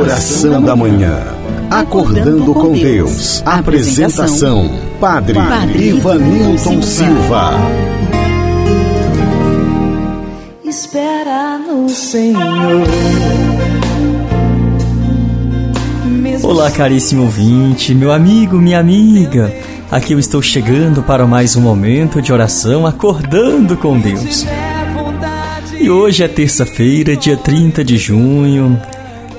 Oração 0.00 0.62
da 0.62 0.74
manhã. 0.74 1.14
Acordando 1.70 2.54
com 2.54 2.72
Deus. 2.72 3.42
Apresentação: 3.44 4.70
Padre, 4.98 5.34
Padre 5.34 5.88
Ivanilton 5.90 6.80
Silva. 6.80 7.50
Espera 10.64 11.58
no 11.58 11.86
Senhor. 11.90 12.86
Olá, 16.42 16.70
caríssimo 16.70 17.24
ouvinte, 17.24 17.94
meu 17.94 18.10
amigo, 18.10 18.56
minha 18.56 18.80
amiga. 18.80 19.54
Aqui 19.90 20.14
eu 20.14 20.18
estou 20.18 20.40
chegando 20.40 21.02
para 21.02 21.26
mais 21.26 21.56
um 21.56 21.60
momento 21.60 22.22
de 22.22 22.32
oração 22.32 22.86
acordando 22.86 23.76
com 23.76 24.00
Deus. 24.00 24.46
E 25.78 25.90
hoje 25.90 26.22
é 26.22 26.28
terça-feira, 26.28 27.14
dia 27.14 27.36
30 27.36 27.84
de 27.84 27.98
junho, 27.98 28.80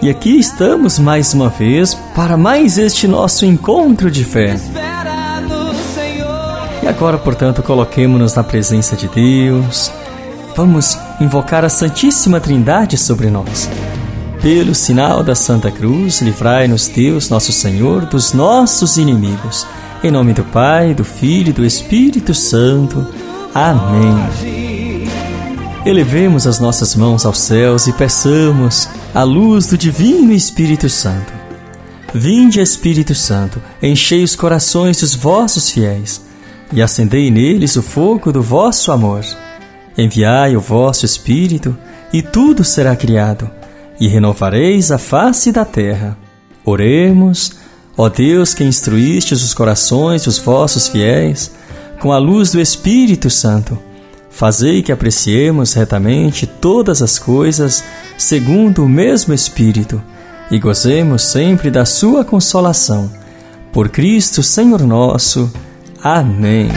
e 0.02 0.10
aqui 0.10 0.40
estamos 0.40 0.98
mais 0.98 1.34
uma 1.34 1.50
vez 1.50 1.94
para 2.16 2.36
mais 2.36 2.78
este 2.78 3.08
nosso 3.08 3.46
encontro 3.46 4.10
de 4.10 4.24
fé. 4.24 4.56
E 6.82 6.88
agora, 6.88 7.20
portanto, 7.20 7.62
coloquemos-nos 7.62 8.34
na 8.34 8.44
presença 8.44 8.96
de 8.96 9.08
Deus. 9.08 9.92
Vamos 10.56 10.98
invocar 11.20 11.64
a 11.64 11.70
Santíssima 11.70 12.40
Trindade 12.40 12.98
sobre 12.98 13.30
nós. 13.30 13.70
Pelo 14.42 14.74
sinal 14.74 15.24
da 15.24 15.36
Santa 15.36 15.70
Cruz, 15.70 16.20
livrai-nos 16.20 16.88
Deus, 16.88 17.30
nosso 17.30 17.52
Senhor, 17.52 18.06
dos 18.06 18.34
nossos 18.34 18.98
inimigos. 18.98 19.68
Em 20.04 20.10
nome 20.10 20.34
do 20.34 20.44
Pai, 20.44 20.96
do 20.96 21.04
Filho 21.04 21.50
e 21.50 21.54
do 21.54 21.64
Espírito 21.64 22.34
Santo. 22.34 23.06
Amém. 23.54 24.61
Elevemos 25.84 26.46
as 26.46 26.60
nossas 26.60 26.96
mãos 26.96 27.26
aos 27.26 27.40
céus 27.40 27.88
e 27.88 27.94
peçamos 27.94 28.88
a 29.16 29.24
luz 29.24 29.66
do 29.66 29.76
Divino 29.76 30.32
Espírito 30.32 30.88
Santo. 30.88 31.34
Vinde, 32.14 32.62
Espírito 32.62 33.16
Santo, 33.16 33.60
enchei 33.82 34.24
os 34.24 34.36
corações 34.36 35.00
dos 35.00 35.16
vossos 35.16 35.72
fiéis 35.72 36.22
e 36.72 36.84
acendei 36.84 37.32
neles 37.32 37.78
o 37.78 37.82
fogo 37.82 38.32
do 38.32 38.44
vosso 38.44 38.92
amor. 38.92 39.26
Enviai 39.98 40.56
o 40.56 40.62
vosso 40.62 41.04
Espírito 41.04 41.76
e 42.14 42.22
tudo 42.22 42.64
será 42.64 42.96
criado, 42.96 43.50
e 44.00 44.08
renovareis 44.08 44.92
a 44.92 45.00
face 45.00 45.52
da 45.52 45.66
terra. 45.66 46.16
Oremos, 46.64 47.54
ó 47.98 48.08
Deus 48.08 48.54
que 48.54 48.64
instruístes 48.64 49.42
os 49.44 49.52
corações 49.52 50.26
dos 50.26 50.38
vossos 50.38 50.88
fiéis 50.88 51.52
com 52.00 52.12
a 52.12 52.20
luz 52.20 52.52
do 52.52 52.62
Espírito 52.62 53.32
Santo 53.32 53.80
Fazei 54.32 54.82
que 54.82 54.92
apreciemos 54.92 55.74
retamente 55.74 56.48
todas 56.48 57.02
as 57.02 57.20
coisas 57.20 57.84
segundo 58.18 58.84
o 58.84 58.90
mesmo 58.90 59.34
Espírito 59.34 60.02
e 60.50 60.58
gozemos 60.58 61.22
sempre 61.22 61.70
da 61.70 61.86
Sua 61.86 62.26
consolação. 62.26 63.12
Por 63.72 63.90
Cristo 63.90 64.42
Senhor 64.42 64.82
nosso. 64.82 65.52
Amém. 66.02 66.70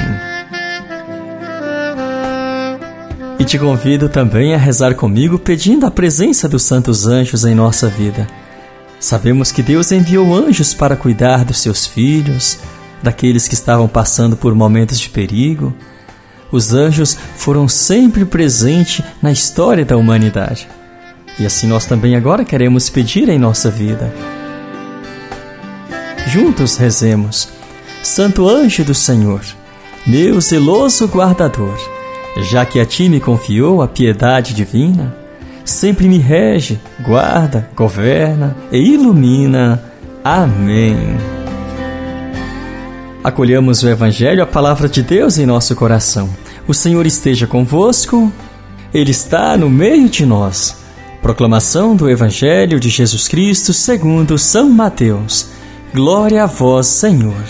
E 3.38 3.44
te 3.44 3.58
convido 3.58 4.08
também 4.08 4.54
a 4.54 4.58
rezar 4.58 4.94
comigo 4.94 5.38
pedindo 5.38 5.86
a 5.86 5.90
presença 5.90 6.48
dos 6.48 6.62
santos 6.62 7.06
anjos 7.06 7.44
em 7.44 7.54
nossa 7.54 7.88
vida. 7.88 8.26
Sabemos 9.00 9.50
que 9.50 9.62
Deus 9.62 9.90
enviou 9.92 10.34
anjos 10.34 10.74
para 10.74 10.96
cuidar 10.96 11.44
dos 11.44 11.58
seus 11.58 11.86
filhos, 11.86 12.58
daqueles 13.02 13.48
que 13.48 13.54
estavam 13.54 13.88
passando 13.88 14.36
por 14.36 14.54
momentos 14.54 14.98
de 14.98 15.08
perigo 15.08 15.74
os 16.54 16.72
anjos 16.72 17.18
foram 17.36 17.66
sempre 17.66 18.24
presentes 18.24 19.04
na 19.20 19.32
história 19.32 19.84
da 19.84 19.96
humanidade. 19.96 20.68
E 21.38 21.44
assim 21.44 21.66
nós 21.66 21.84
também 21.84 22.14
agora 22.14 22.44
queremos 22.44 22.88
pedir 22.88 23.28
em 23.28 23.40
nossa 23.40 23.68
vida. 23.68 24.12
Juntos 26.28 26.76
rezemos. 26.76 27.48
Santo 28.04 28.48
anjo 28.48 28.84
do 28.84 28.94
Senhor, 28.94 29.40
meu 30.06 30.40
zeloso 30.40 31.06
guardador, 31.06 31.76
já 32.50 32.64
que 32.64 32.78
a 32.78 32.86
ti 32.86 33.08
me 33.08 33.18
confiou 33.18 33.82
a 33.82 33.88
piedade 33.88 34.54
divina, 34.54 35.12
sempre 35.64 36.06
me 36.06 36.18
rege, 36.18 36.78
guarda, 37.00 37.68
governa 37.74 38.54
e 38.70 38.78
ilumina. 38.78 39.82
Amém. 40.22 41.16
Acolhamos 43.24 43.82
o 43.82 43.88
Evangelho, 43.88 44.42
a 44.42 44.46
palavra 44.46 44.86
de 44.86 45.02
Deus 45.02 45.38
em 45.38 45.46
nosso 45.46 45.74
coração. 45.74 46.28
O 46.66 46.72
Senhor 46.72 47.04
esteja 47.04 47.46
convosco, 47.46 48.32
Ele 48.92 49.10
está 49.10 49.56
no 49.56 49.68
meio 49.68 50.08
de 50.08 50.24
nós. 50.24 50.76
Proclamação 51.20 51.94
do 51.94 52.08
Evangelho 52.08 52.80
de 52.80 52.88
Jesus 52.88 53.28
Cristo 53.28 53.74
segundo 53.74 54.38
São 54.38 54.70
Mateus. 54.70 55.48
Glória 55.92 56.42
a 56.42 56.46
vós, 56.46 56.86
Senhor. 56.86 57.44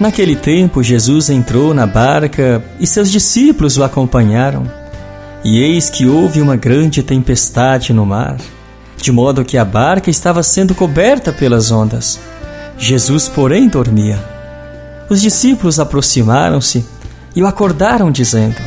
Naquele 0.00 0.34
tempo, 0.34 0.82
Jesus 0.82 1.30
entrou 1.30 1.72
na 1.72 1.86
barca 1.86 2.62
e 2.80 2.86
seus 2.86 3.10
discípulos 3.10 3.76
o 3.76 3.84
acompanharam. 3.84 4.68
E 5.44 5.60
eis 5.60 5.88
que 5.88 6.06
houve 6.06 6.40
uma 6.40 6.56
grande 6.56 7.04
tempestade 7.04 7.92
no 7.92 8.04
mar, 8.04 8.36
de 8.96 9.12
modo 9.12 9.44
que 9.44 9.56
a 9.56 9.64
barca 9.64 10.10
estava 10.10 10.42
sendo 10.42 10.74
coberta 10.74 11.32
pelas 11.32 11.70
ondas. 11.70 12.18
Jesus, 12.76 13.28
porém, 13.28 13.68
dormia. 13.68 14.18
Os 15.08 15.20
discípulos 15.20 15.78
aproximaram-se 15.78 16.84
e 17.34 17.42
o 17.42 17.46
acordaram, 17.46 18.10
dizendo: 18.10 18.60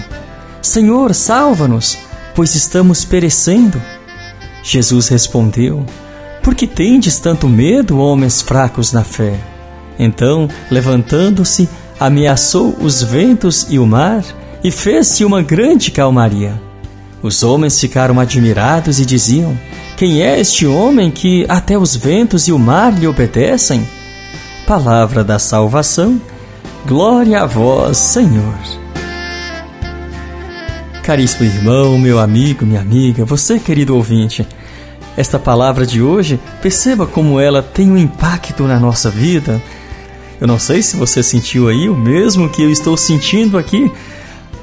Senhor, 0.61 1.13
salva-nos, 1.13 1.97
pois 2.35 2.55
estamos 2.55 3.03
perecendo. 3.03 3.81
Jesus 4.63 5.07
respondeu: 5.07 5.85
Por 6.43 6.55
que 6.55 6.67
tendes 6.67 7.19
tanto 7.19 7.47
medo, 7.47 7.97
homens 7.97 8.41
fracos 8.41 8.91
na 8.91 9.03
fé? 9.03 9.39
Então, 9.97 10.47
levantando-se, 10.69 11.67
ameaçou 11.99 12.75
os 12.79 13.03
ventos 13.03 13.67
e 13.69 13.77
o 13.77 13.85
mar 13.85 14.23
e 14.63 14.71
fez-se 14.71 15.25
uma 15.25 15.41
grande 15.41 15.91
calmaria. 15.91 16.59
Os 17.21 17.43
homens 17.43 17.79
ficaram 17.79 18.19
admirados 18.19 18.99
e 18.99 19.05
diziam: 19.05 19.57
Quem 19.97 20.21
é 20.21 20.39
este 20.39 20.65
homem 20.65 21.11
que 21.11 21.45
até 21.47 21.77
os 21.77 21.95
ventos 21.95 22.47
e 22.47 22.51
o 22.51 22.59
mar 22.59 22.93
lhe 22.93 23.07
obedecem? 23.07 23.87
Palavra 24.65 25.23
da 25.23 25.37
salvação 25.37 26.19
Glória 26.85 27.43
a 27.43 27.45
vós, 27.45 27.97
Senhor. 27.97 28.55
Caríssimo 31.03 31.45
irmão, 31.45 31.97
meu 31.97 32.19
amigo, 32.19 32.65
minha 32.65 32.81
amiga, 32.81 33.23
você, 33.23 33.59
querido 33.59 33.95
ouvinte, 33.95 34.47
esta 35.15 35.37
palavra 35.37 35.85
de 35.85 36.01
hoje, 36.01 36.39
perceba 36.59 37.05
como 37.05 37.39
ela 37.39 37.61
tem 37.61 37.91
um 37.91 37.97
impacto 37.97 38.63
na 38.63 38.79
nossa 38.79 39.11
vida. 39.11 39.61
Eu 40.39 40.47
não 40.47 40.57
sei 40.57 40.81
se 40.81 40.95
você 40.95 41.21
sentiu 41.21 41.67
aí 41.67 41.87
o 41.87 41.95
mesmo 41.95 42.49
que 42.49 42.63
eu 42.63 42.71
estou 42.71 42.97
sentindo 42.97 43.59
aqui, 43.59 43.91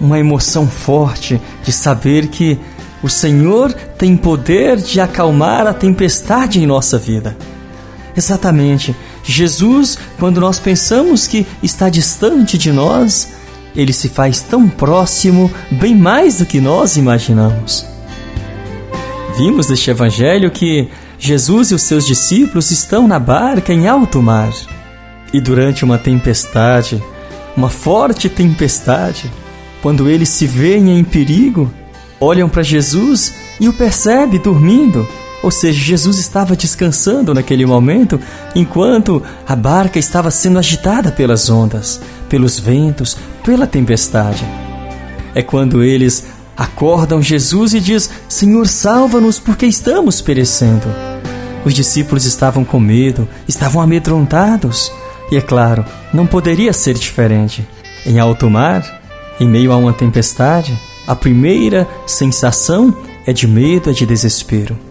uma 0.01 0.19
emoção 0.19 0.67
forte 0.67 1.41
de 1.63 1.71
saber 1.71 2.27
que 2.27 2.59
o 3.01 3.09
Senhor 3.09 3.73
tem 3.73 4.17
poder 4.17 4.77
de 4.77 5.01
acalmar 5.01 5.69
a 5.69 5.73
tempestade 5.73 6.61
em 6.61 6.67
nossa 6.67 6.99
vida. 6.99 7.37
Exatamente. 8.17 8.95
Jesus, 9.33 9.99
quando 10.19 10.41
nós 10.41 10.59
pensamos 10.59 11.27
que 11.27 11.47
está 11.63 11.91
distante 11.91 12.57
de 12.57 12.73
nós, 12.73 13.29
ele 13.77 13.93
se 13.93 14.09
faz 14.09 14.41
tão 14.41 14.67
próximo, 14.67 15.51
bem 15.71 15.95
mais 15.95 16.39
do 16.39 16.47
que 16.47 16.61
nós 16.61 16.97
imaginamos. 16.97 17.85
Vimos 19.37 19.69
neste 19.69 19.91
evangelho 19.91 20.51
que 20.51 20.89
Jesus 21.19 21.71
e 21.71 21.75
os 21.75 21.83
seus 21.83 22.07
discípulos 22.07 22.71
estão 22.71 23.07
na 23.07 23.19
barca 23.19 23.73
em 23.73 23.87
alto 23.87 24.23
mar. 24.23 24.51
E 25.31 25.43
durante 25.43 25.85
uma 25.85 25.99
tempestade, 25.99 27.03
uma 27.55 27.69
forte 27.69 28.31
tempestade, 28.31 29.31
quando 29.83 30.09
eles 30.09 30.31
se 30.31 30.47
veem 30.47 30.99
em 30.99 31.05
perigo, 31.05 31.71
olham 32.19 32.49
para 32.49 32.63
Jesus 32.63 33.35
e 33.61 33.69
o 33.69 33.75
percebem 33.75 34.41
dormindo 34.41 35.07
ou 35.43 35.51
seja, 35.51 35.81
Jesus 35.81 36.19
estava 36.19 36.57
descansando 36.57 37.33
naquele 37.33 37.65
momento 37.65 38.21
enquanto 38.55 39.23
a 39.47 39.55
barca 39.55 39.99
estava 39.99 40.31
sendo 40.31 40.59
agitada 40.59 41.13
pelas 41.13 41.49
ondas, 41.49 42.01
pelos 42.29 42.59
ventos, 42.59 43.17
pela 43.45 43.67
tempestade. 43.67 44.45
É 45.35 45.43
quando 45.43 45.83
eles 45.83 46.27
acordam 46.57 47.23
Jesus 47.23 47.73
e 47.73 47.81
diz: 47.81 48.11
Senhor, 48.29 48.67
salva-nos 48.67 49.39
porque 49.39 49.67
estamos 49.67 50.21
perecendo. 50.21 50.89
Os 51.65 51.73
discípulos 51.73 52.25
estavam 52.25 52.65
com 52.65 52.81
medo, 52.81 53.29
estavam 53.47 53.81
amedrontados. 53.81 54.91
E 55.31 55.37
é 55.37 55.41
claro, 55.41 55.85
não 56.13 56.27
poderia 56.27 56.73
ser 56.73 56.95
diferente. 56.95 57.67
Em 58.07 58.19
alto 58.19 58.49
mar, 58.49 58.83
em 59.39 59.47
meio 59.47 59.73
a 59.73 59.77
uma 59.77 59.93
tempestade, 59.93 60.77
a 61.07 61.15
primeira 61.15 61.87
sensação 62.07 62.97
é 63.27 63.33
de 63.33 63.47
medo, 63.47 63.91
é 63.91 63.93
de 63.93 64.07
desespero. 64.07 64.88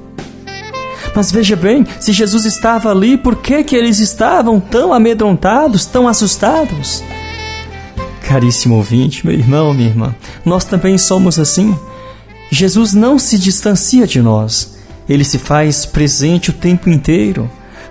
Mas 1.17 1.31
veja 1.31 1.55
bem, 1.55 1.83
se 1.99 2.13
Jesus 2.13 2.45
estava 2.45 2.91
ali, 2.91 3.17
por 3.17 3.37
que, 3.37 3.63
que 3.63 3.75
eles 3.75 3.97
estavam 3.97 4.59
tão 4.59 4.93
amedrontados, 4.93 5.83
tão 5.83 6.07
assustados? 6.07 7.03
Caríssimo 8.21 8.75
ouvinte, 8.75 9.25
meu 9.25 9.33
irmão, 9.33 9.73
minha 9.73 9.89
irmã, 9.89 10.15
nós 10.45 10.63
também 10.63 10.95
somos 10.95 11.39
assim. 11.39 11.75
Jesus 12.51 12.93
não 12.93 13.17
se 13.17 13.39
distancia 13.39 14.05
de 14.05 14.21
nós. 14.21 14.77
Ele 15.09 15.23
se 15.23 15.39
faz 15.39 15.87
presente 15.87 16.51
o 16.51 16.53
tempo 16.53 16.87
inteiro, 16.87 17.49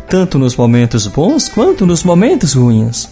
tanto 0.08 0.38
nos 0.38 0.54
momentos 0.54 1.08
bons 1.08 1.48
quanto 1.48 1.84
nos 1.84 2.04
momentos 2.04 2.52
ruins. 2.52 3.08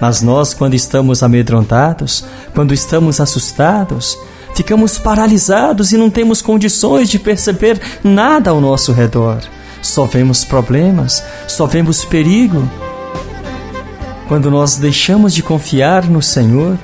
Mas 0.00 0.22
nós, 0.22 0.54
quando 0.54 0.72
estamos 0.72 1.22
amedrontados, 1.22 2.24
quando 2.54 2.72
estamos 2.72 3.20
assustados, 3.20 4.16
ficamos 4.54 4.98
paralisados 4.98 5.92
e 5.92 5.96
não 5.96 6.10
temos 6.10 6.42
condições 6.42 7.08
de 7.08 7.18
perceber 7.18 7.80
nada 8.02 8.50
ao 8.50 8.60
nosso 8.60 8.92
redor. 8.92 9.40
Só 9.80 10.04
vemos 10.04 10.44
problemas, 10.44 11.22
só 11.48 11.66
vemos 11.66 12.04
perigo. 12.04 12.68
Quando 14.28 14.50
nós 14.50 14.76
deixamos 14.76 15.34
de 15.34 15.42
confiar 15.42 16.04
no 16.04 16.22
Senhor, 16.22 16.78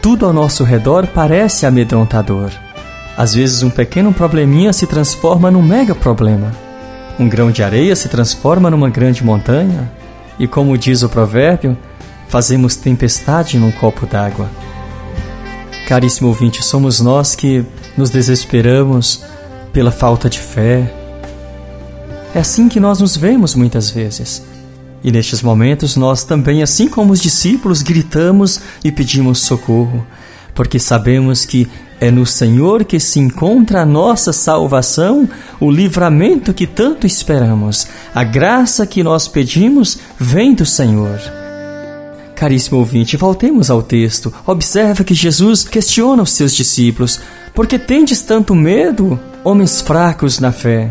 tudo 0.00 0.26
ao 0.26 0.32
nosso 0.32 0.64
redor 0.64 1.06
parece 1.06 1.64
amedrontador. 1.64 2.50
Às 3.16 3.34
vezes, 3.34 3.62
um 3.62 3.70
pequeno 3.70 4.12
probleminha 4.12 4.72
se 4.72 4.86
transforma 4.86 5.50
num 5.50 5.62
mega 5.62 5.94
problema. 5.94 6.52
Um 7.18 7.28
grão 7.28 7.50
de 7.50 7.62
areia 7.62 7.94
se 7.94 8.08
transforma 8.08 8.70
numa 8.70 8.90
grande 8.90 9.24
montanha. 9.24 9.90
E 10.38 10.46
como 10.46 10.76
diz 10.78 11.02
o 11.02 11.08
provérbio, 11.08 11.76
fazemos 12.28 12.74
tempestade 12.74 13.58
num 13.58 13.70
copo 13.70 14.06
d'água. 14.06 14.48
Caríssimo 15.86 16.28
ouvinte, 16.28 16.64
somos 16.64 17.00
nós 17.00 17.34
que 17.34 17.64
nos 17.96 18.10
desesperamos 18.10 19.22
pela 19.72 19.90
falta 19.90 20.30
de 20.30 20.38
fé. 20.38 20.92
É 22.34 22.38
assim 22.38 22.68
que 22.68 22.80
nós 22.80 23.00
nos 23.00 23.16
vemos 23.16 23.54
muitas 23.54 23.90
vezes. 23.90 24.42
E 25.04 25.10
nestes 25.10 25.42
momentos 25.42 25.96
nós 25.96 26.24
também, 26.24 26.62
assim 26.62 26.88
como 26.88 27.12
os 27.12 27.20
discípulos, 27.20 27.82
gritamos 27.82 28.60
e 28.84 28.92
pedimos 28.92 29.40
socorro, 29.40 30.06
porque 30.54 30.78
sabemos 30.78 31.44
que 31.44 31.68
é 32.00 32.10
no 32.10 32.24
Senhor 32.24 32.84
que 32.84 32.98
se 32.98 33.18
encontra 33.18 33.82
a 33.82 33.86
nossa 33.86 34.32
salvação, 34.32 35.28
o 35.60 35.70
livramento 35.70 36.54
que 36.54 36.66
tanto 36.66 37.06
esperamos. 37.06 37.86
A 38.14 38.24
graça 38.24 38.86
que 38.86 39.02
nós 39.02 39.28
pedimos 39.28 39.98
vem 40.18 40.54
do 40.54 40.66
Senhor. 40.66 41.41
Caríssimo 42.42 42.80
ouvinte, 42.80 43.16
voltemos 43.16 43.70
ao 43.70 43.80
texto. 43.84 44.34
Observa 44.44 45.04
que 45.04 45.14
Jesus 45.14 45.62
questiona 45.62 46.24
os 46.24 46.32
seus 46.32 46.52
discípulos: 46.52 47.20
Por 47.54 47.68
que 47.68 47.78
tendes 47.78 48.20
tanto 48.20 48.52
medo, 48.52 49.16
homens 49.44 49.80
fracos 49.80 50.40
na 50.40 50.50
fé? 50.50 50.90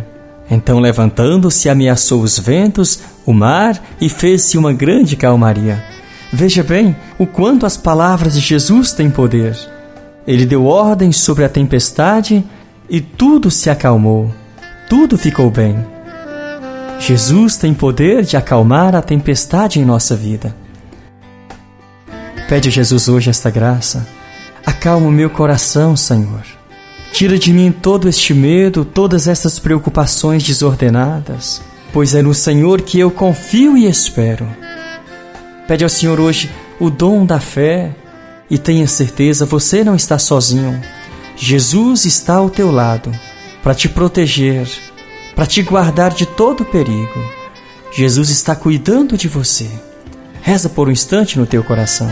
Então, 0.50 0.80
levantando-se, 0.80 1.68
ameaçou 1.68 2.22
os 2.22 2.40
ventos, 2.40 3.02
o 3.26 3.34
mar 3.34 3.84
e 4.00 4.08
fez-se 4.08 4.58
uma 4.58 4.72
grande 4.72 5.18
calmaria. 5.18 5.84
Veja 6.32 6.64
bem 6.64 6.96
o 7.20 7.28
quanto 7.28 7.66
as 7.66 7.76
palavras 7.76 8.36
de 8.36 8.40
Jesus 8.40 8.94
têm 8.94 9.10
poder. 9.10 9.54
Ele 10.26 10.46
deu 10.46 10.66
ordem 10.66 11.12
sobre 11.12 11.44
a 11.44 11.50
tempestade 11.50 12.46
e 12.90 13.02
tudo 13.02 13.52
se 13.52 13.70
acalmou, 13.70 14.34
tudo 14.88 15.18
ficou 15.18 15.52
bem. 15.52 15.76
Jesus 16.98 17.58
tem 17.58 17.74
poder 17.74 18.24
de 18.24 18.38
acalmar 18.38 18.96
a 18.96 19.02
tempestade 19.02 19.82
em 19.82 19.84
nossa 19.84 20.16
vida. 20.16 20.61
Pede 22.52 22.68
a 22.68 22.72
Jesus 22.72 23.08
hoje 23.08 23.30
esta 23.30 23.50
graça. 23.50 24.06
Acalma 24.66 25.08
o 25.08 25.12
meu 25.12 25.30
coração, 25.30 25.96
Senhor. 25.96 26.44
Tira 27.14 27.40
de 27.40 27.54
mim 27.54 27.72
todo 27.72 28.10
este 28.10 28.34
medo, 28.34 28.84
todas 28.84 29.26
estas 29.26 29.58
preocupações 29.58 30.44
desordenadas, 30.44 31.62
pois 31.94 32.14
é 32.14 32.22
no 32.22 32.34
Senhor 32.34 32.82
que 32.82 33.00
eu 33.00 33.10
confio 33.10 33.78
e 33.78 33.88
espero. 33.88 34.46
Pede 35.66 35.86
ao 35.86 35.90
Senhor 35.90 36.20
hoje 36.20 36.52
o 36.78 36.90
dom 36.90 37.26
da 37.26 37.40
fé 37.40 37.96
e 38.50 38.58
tenha 38.58 38.86
certeza, 38.86 39.46
você 39.46 39.82
não 39.82 39.96
está 39.96 40.20
sozinho. 40.20 40.78
Jesus 41.38 42.04
está 42.04 42.34
ao 42.34 42.50
teu 42.50 42.70
lado 42.70 43.14
para 43.64 43.74
te 43.74 43.88
proteger, 43.88 44.68
para 45.38 45.46
te 45.46 45.64
guardar 45.64 46.14
de 46.14 46.26
todo 46.26 46.66
perigo. 46.66 47.24
Jesus 47.94 48.30
está 48.30 48.58
cuidando 48.58 49.18
de 49.18 49.30
você. 49.30 49.70
Reza 50.42 50.68
por 50.68 50.90
um 50.90 50.92
instante 50.92 51.40
no 51.40 51.46
teu 51.46 51.64
coração. 51.64 52.12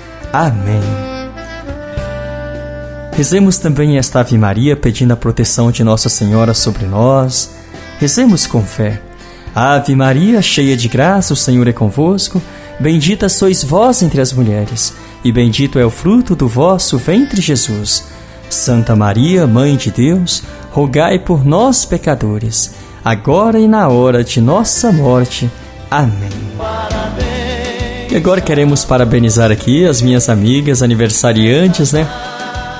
Amém. 0.33 0.81
Rezemos 3.13 3.57
também 3.57 3.97
esta 3.97 4.21
Ave 4.21 4.37
Maria 4.37 4.75
pedindo 4.75 5.11
a 5.11 5.17
proteção 5.17 5.71
de 5.71 5.83
Nossa 5.83 6.09
Senhora 6.09 6.53
sobre 6.53 6.85
nós. 6.85 7.51
Rezemos 7.99 8.47
com 8.47 8.63
fé. 8.63 9.01
Ave 9.53 9.95
Maria, 9.95 10.41
cheia 10.41 10.77
de 10.77 10.87
graça, 10.87 11.33
o 11.33 11.37
Senhor 11.37 11.67
é 11.67 11.73
convosco. 11.73 12.41
Bendita 12.79 13.29
sois 13.29 13.63
vós 13.63 14.01
entre 14.01 14.21
as 14.21 14.33
mulheres, 14.33 14.93
e 15.23 15.31
bendito 15.31 15.77
é 15.77 15.85
o 15.85 15.89
fruto 15.89 16.35
do 16.35 16.47
vosso 16.47 16.97
ventre, 16.97 17.41
Jesus. 17.41 18.05
Santa 18.49 18.95
Maria, 18.95 19.45
Mãe 19.45 19.75
de 19.75 19.91
Deus, 19.91 20.41
rogai 20.71 21.19
por 21.19 21.45
nós, 21.45 21.85
pecadores, 21.85 22.73
agora 23.03 23.59
e 23.59 23.67
na 23.67 23.87
hora 23.87 24.23
de 24.23 24.41
nossa 24.41 24.91
morte. 24.91 25.51
Amém. 25.91 27.00
E 28.11 28.15
agora 28.17 28.41
queremos 28.41 28.83
parabenizar 28.83 29.51
aqui 29.51 29.85
as 29.85 30.01
minhas 30.01 30.27
amigas 30.27 30.83
aniversariantes, 30.83 31.93
né? 31.93 32.05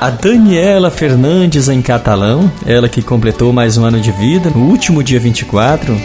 A 0.01 0.09
Daniela 0.09 0.91
Fernandes 0.91 1.69
em 1.69 1.81
catalão, 1.81 2.51
ela 2.65 2.89
que 2.89 3.01
completou 3.01 3.53
mais 3.53 3.77
um 3.77 3.85
ano 3.85 4.01
de 4.01 4.11
vida 4.11 4.49
no 4.49 4.65
último 4.65 5.01
dia 5.01 5.21
24. 5.21 5.97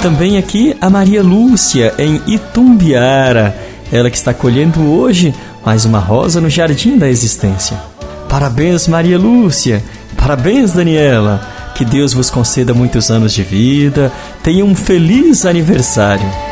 Também 0.00 0.38
aqui 0.38 0.76
a 0.80 0.88
Maria 0.88 1.24
Lúcia 1.24 1.92
em 1.98 2.22
Itumbiara, 2.28 3.56
ela 3.90 4.08
que 4.08 4.16
está 4.16 4.32
colhendo 4.32 4.92
hoje 4.92 5.34
mais 5.66 5.84
uma 5.84 5.98
rosa 5.98 6.40
no 6.40 6.48
jardim 6.48 6.96
da 6.96 7.08
existência. 7.08 7.76
Parabéns, 8.28 8.86
Maria 8.86 9.18
Lúcia! 9.18 9.82
Parabéns, 10.16 10.72
Daniela! 10.72 11.40
Que 11.74 11.84
Deus 11.84 12.12
vos 12.12 12.30
conceda 12.30 12.72
muitos 12.72 13.10
anos 13.10 13.34
de 13.34 13.42
vida. 13.42 14.12
Tenha 14.40 14.64
um 14.64 14.76
feliz 14.76 15.44
aniversário. 15.44 16.43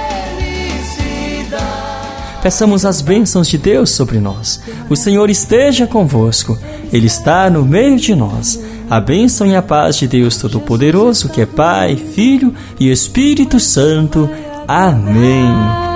Peçamos 2.42 2.84
as 2.84 3.00
bênçãos 3.00 3.48
de 3.48 3.56
Deus 3.56 3.90
sobre 3.90 4.18
nós. 4.18 4.60
O 4.90 4.96
Senhor 4.96 5.30
esteja 5.30 5.86
convosco, 5.86 6.58
Ele 6.92 7.06
está 7.06 7.48
no 7.48 7.64
meio 7.64 7.96
de 7.96 8.14
nós. 8.14 8.60
A 8.90 9.00
bênção 9.00 9.46
e 9.46 9.54
a 9.54 9.62
paz 9.62 9.96
de 9.96 10.08
Deus 10.08 10.36
Todo-Poderoso, 10.36 11.28
que 11.28 11.40
é 11.40 11.46
Pai, 11.46 11.96
Filho 11.96 12.52
e 12.78 12.90
Espírito 12.90 13.60
Santo. 13.60 14.28
Amém. 14.66 15.91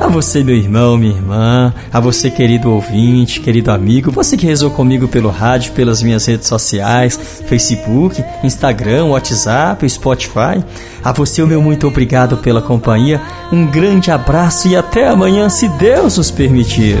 A 0.00 0.08
você, 0.08 0.44
meu 0.44 0.54
irmão, 0.54 0.96
minha 0.96 1.14
irmã, 1.14 1.74
a 1.92 1.98
você, 1.98 2.30
querido 2.30 2.70
ouvinte, 2.70 3.40
querido 3.40 3.70
amigo, 3.70 4.10
você 4.10 4.36
que 4.36 4.46
rezou 4.46 4.70
comigo 4.70 5.08
pelo 5.08 5.30
rádio, 5.30 5.72
pelas 5.72 6.02
minhas 6.02 6.26
redes 6.26 6.48
sociais, 6.48 7.18
Facebook, 7.46 8.22
Instagram, 8.44 9.06
WhatsApp, 9.06 9.88
Spotify. 9.88 10.62
A 11.02 11.12
você, 11.12 11.42
o 11.42 11.46
meu 11.46 11.62
muito 11.62 11.86
obrigado 11.86 12.36
pela 12.36 12.60
companhia. 12.62 13.20
Um 13.50 13.66
grande 13.66 14.10
abraço 14.10 14.68
e 14.68 14.76
até 14.76 15.08
amanhã, 15.08 15.48
se 15.48 15.68
Deus 15.70 16.18
nos 16.18 16.30
permitir. 16.30 16.98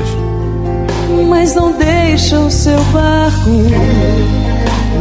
Mas 1.28 1.54
não 1.54 1.72
deixa 1.72 2.38
o 2.40 2.50
seu 2.50 2.82
barco, 2.84 3.50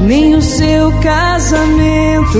nem 0.05 0.35
o 0.35 0.41
seu 0.41 0.91
casamento, 0.99 2.39